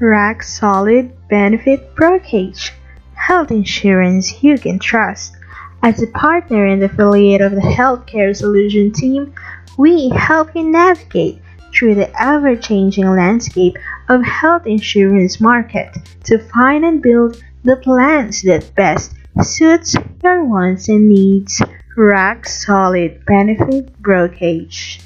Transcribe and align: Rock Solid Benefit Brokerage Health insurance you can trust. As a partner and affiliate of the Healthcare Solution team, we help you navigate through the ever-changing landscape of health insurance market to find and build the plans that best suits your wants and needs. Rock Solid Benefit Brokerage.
Rock 0.00 0.44
Solid 0.44 1.12
Benefit 1.28 1.96
Brokerage 1.96 2.72
Health 3.14 3.50
insurance 3.50 4.44
you 4.44 4.56
can 4.56 4.78
trust. 4.78 5.34
As 5.82 6.00
a 6.00 6.06
partner 6.06 6.66
and 6.66 6.84
affiliate 6.84 7.40
of 7.40 7.50
the 7.50 7.60
Healthcare 7.60 8.34
Solution 8.34 8.92
team, 8.92 9.34
we 9.76 10.08
help 10.10 10.54
you 10.54 10.70
navigate 10.70 11.42
through 11.74 11.96
the 11.96 12.10
ever-changing 12.22 13.10
landscape 13.10 13.76
of 14.08 14.22
health 14.22 14.66
insurance 14.66 15.40
market 15.40 15.88
to 16.24 16.38
find 16.38 16.84
and 16.84 17.02
build 17.02 17.42
the 17.64 17.76
plans 17.76 18.42
that 18.42 18.72
best 18.76 19.14
suits 19.42 19.96
your 20.22 20.44
wants 20.44 20.88
and 20.88 21.08
needs. 21.08 21.60
Rock 21.96 22.46
Solid 22.46 23.24
Benefit 23.26 24.00
Brokerage. 24.00 25.00